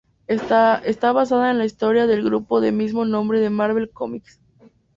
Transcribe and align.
Está 0.25 1.11
basada 1.11 1.51
en 1.51 1.59
la 1.59 1.65
historia 1.65 2.07
del 2.07 2.23
grupo 2.23 2.59
de 2.59 2.71
mismo 2.71 3.05
nombre 3.05 3.39
de 3.39 3.51
Marvel 3.51 3.91
Comics. 3.91 4.39